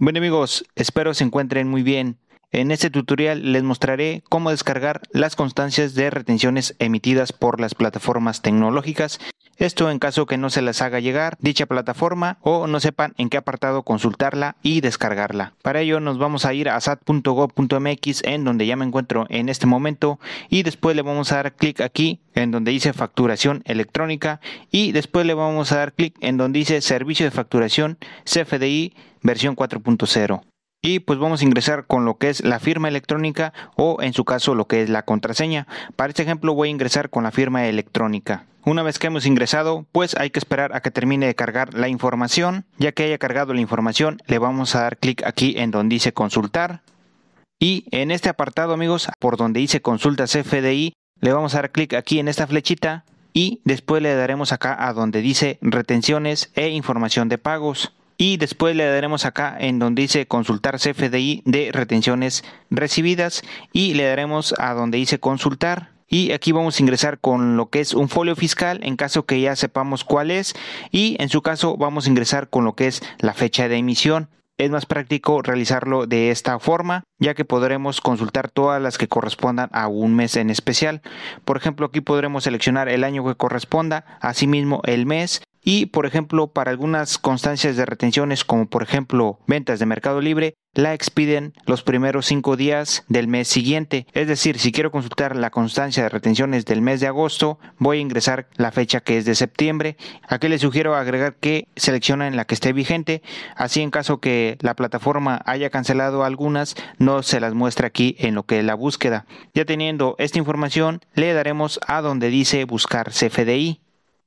[0.00, 2.20] Bueno amigos, espero se encuentren muy bien.
[2.52, 8.40] En este tutorial les mostraré cómo descargar las constancias de retenciones emitidas por las plataformas
[8.40, 9.18] tecnológicas
[9.58, 13.28] esto en caso que no se les haga llegar dicha plataforma o no sepan en
[13.28, 15.52] qué apartado consultarla y descargarla.
[15.62, 19.66] Para ello nos vamos a ir a sat.gov.mx en donde ya me encuentro en este
[19.66, 20.18] momento
[20.48, 25.26] y después le vamos a dar clic aquí en donde dice facturación electrónica y después
[25.26, 30.42] le vamos a dar clic en donde dice servicio de facturación CFDI versión 4.0
[30.80, 34.24] y pues vamos a ingresar con lo que es la firma electrónica o en su
[34.24, 35.66] caso lo que es la contraseña.
[35.96, 38.46] Para este ejemplo voy a ingresar con la firma electrónica.
[38.68, 41.88] Una vez que hemos ingresado, pues hay que esperar a que termine de cargar la
[41.88, 42.66] información.
[42.76, 46.12] Ya que haya cargado la información, le vamos a dar clic aquí en donde dice
[46.12, 46.82] consultar.
[47.58, 51.94] Y en este apartado, amigos, por donde dice consulta CFDI, le vamos a dar clic
[51.94, 57.30] aquí en esta flechita y después le daremos acá a donde dice retenciones e información
[57.30, 57.94] de pagos.
[58.18, 63.40] Y después le daremos acá en donde dice consultar CFDI de retenciones recibidas
[63.72, 67.80] y le daremos a donde dice consultar y aquí vamos a ingresar con lo que
[67.80, 70.54] es un folio fiscal en caso que ya sepamos cuál es
[70.90, 74.28] y en su caso vamos a ingresar con lo que es la fecha de emisión.
[74.56, 79.68] Es más práctico realizarlo de esta forma, ya que podremos consultar todas las que correspondan
[79.72, 81.00] a un mes en especial.
[81.44, 86.46] Por ejemplo, aquí podremos seleccionar el año que corresponda, asimismo el mes y, por ejemplo,
[86.46, 91.82] para algunas constancias de retenciones, como por ejemplo ventas de Mercado Libre, la expiden los
[91.82, 94.06] primeros cinco días del mes siguiente.
[94.14, 98.00] Es decir, si quiero consultar la constancia de retenciones del mes de agosto, voy a
[98.00, 99.98] ingresar la fecha que es de septiembre.
[100.26, 103.20] Aquí les sugiero agregar que seleccionen la que esté vigente,
[103.54, 108.34] así en caso que la plataforma haya cancelado algunas, no se las muestra aquí en
[108.34, 109.26] lo que es la búsqueda.
[109.52, 113.82] Ya teniendo esta información, le daremos a donde dice buscar CFDI.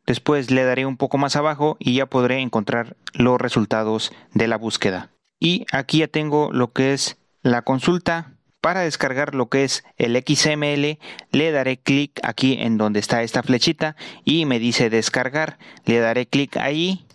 [0.06, 4.58] Después le daré un poco más abajo y ya podré encontrar los resultados de la
[4.58, 5.12] búsqueda.
[5.40, 8.34] Y aquí ya tengo lo que es la consulta.
[8.62, 11.00] Para descargar lo que es el XML,
[11.32, 15.58] le daré clic aquí en donde está esta flechita y me dice descargar.
[15.86, 17.06] Le daré clic ahí.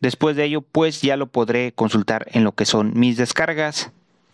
[0.00, 3.90] Después de ello, pues ya lo podré consultar en lo que son mis descargas.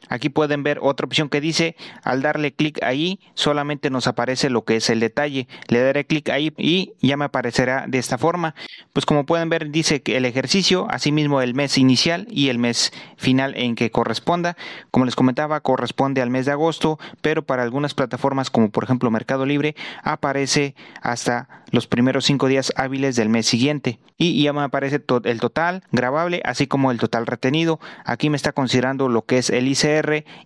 [0.08, 4.64] Aquí pueden ver otra opción que dice, al darle clic ahí, solamente nos aparece lo
[4.64, 5.48] que es el detalle.
[5.68, 8.54] Le daré clic ahí y ya me aparecerá de esta forma.
[8.92, 12.92] Pues como pueden ver, dice que el ejercicio, asimismo el mes inicial y el mes
[13.16, 14.56] final en que corresponda.
[14.90, 19.10] Como les comentaba, corresponde al mes de agosto, pero para algunas plataformas como por ejemplo
[19.10, 23.98] Mercado Libre, aparece hasta los primeros cinco días hábiles del mes siguiente.
[24.16, 27.80] Y ya me aparece el total grabable, así como el total retenido.
[28.04, 29.93] Aquí me está considerando lo que es el ICR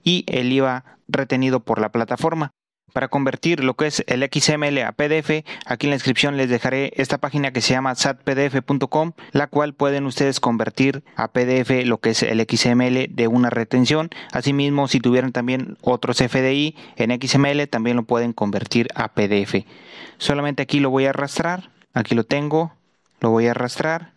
[0.05, 2.53] y el IVA retenido por la plataforma.
[2.93, 6.93] Para convertir lo que es el XML a PDF, aquí en la descripción les dejaré
[6.97, 12.11] esta página que se llama satpdf.com, la cual pueden ustedes convertir a PDF lo que
[12.11, 14.09] es el XML de una retención.
[14.33, 19.67] Asimismo, si tuvieran también otros FDI en XML, también lo pueden convertir a PDF.
[20.17, 22.73] Solamente aquí lo voy a arrastrar, aquí lo tengo,
[23.21, 24.13] lo voy a arrastrar,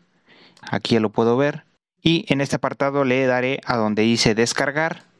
[0.62, 1.66] aquí ya lo puedo ver.
[2.02, 5.11] Y en este apartado le daré a donde dice descargar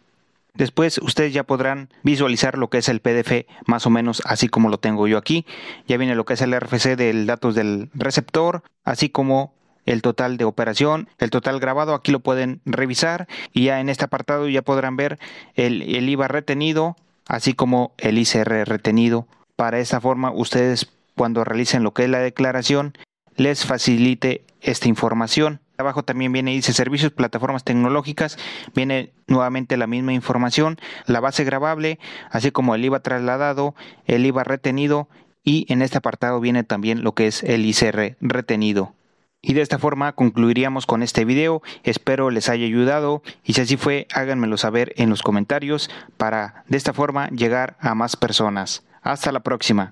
[0.54, 4.70] Después ustedes ya podrán visualizar lo que es el PDF más o menos así como
[4.70, 5.46] lo tengo yo aquí.
[5.88, 9.54] Ya viene lo que es el RFC del datos del receptor, así como
[9.86, 14.06] el total de operación, el total grabado, aquí lo pueden revisar y ya en este
[14.06, 15.20] apartado ya podrán ver
[15.56, 16.96] el, el IVA retenido,
[17.28, 19.28] así como el ICR retenido.
[19.56, 22.94] Para esta forma ustedes cuando realicen lo que es la declaración
[23.36, 25.62] les facilite esta información.
[25.82, 28.38] Abajo también viene, dice servicios, plataformas tecnológicas,
[28.74, 32.00] viene nuevamente la misma información, la base grabable,
[32.30, 33.76] así como el IVA trasladado,
[34.06, 35.10] el IVA retenido
[35.44, 38.94] y en este apartado viene también lo que es el ICR retenido.
[39.42, 43.76] Y de esta forma concluiríamos con este video, espero les haya ayudado y si así
[43.76, 48.84] fue háganmelo saber en los comentarios para de esta forma llegar a más personas.
[49.02, 49.90] Hasta la próxima.